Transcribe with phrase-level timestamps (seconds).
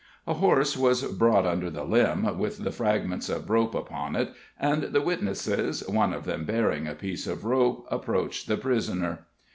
[0.25, 4.81] A horse was brought under the limb, with the fragments of rope upon it, and
[4.85, 9.27] the witnesses, one of them bearing a piece of rope, approached the prisoner.